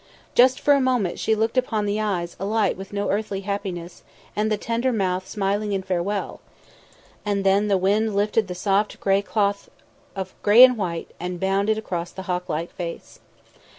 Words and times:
Just 0.33 0.59
for 0.59 0.73
a 0.73 0.81
moment 0.81 1.19
she 1.19 1.35
looked 1.35 1.59
upon 1.59 1.85
the 1.85 1.99
eyes 2.01 2.35
alight 2.39 2.75
with 2.75 2.91
no 2.91 3.11
earthly 3.11 3.41
happiness 3.41 4.01
and 4.35 4.51
the 4.51 4.57
tender 4.57 4.91
mouth 4.91 5.27
smiling 5.27 5.73
in 5.73 5.83
farewell, 5.83 6.41
and 7.23 7.43
then 7.43 7.67
the 7.67 7.77
wind 7.77 8.15
lifted 8.15 8.47
the 8.47 8.55
soft 8.55 8.99
cloth 8.99 9.69
of 10.15 10.33
grey 10.41 10.63
and 10.63 10.75
white 10.75 11.11
and 11.19 11.39
bound 11.39 11.69
it 11.69 11.77
across 11.77 12.09
the 12.09 12.23
hawklike 12.23 12.71
face. 12.73 13.19